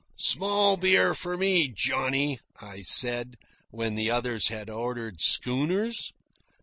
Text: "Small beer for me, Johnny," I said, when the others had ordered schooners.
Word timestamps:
"Small 0.17 0.77
beer 0.77 1.13
for 1.13 1.37
me, 1.37 1.67
Johnny," 1.67 2.39
I 2.59 2.81
said, 2.81 3.35
when 3.69 3.93
the 3.93 4.09
others 4.09 4.47
had 4.47 4.67
ordered 4.67 5.21
schooners. 5.21 6.11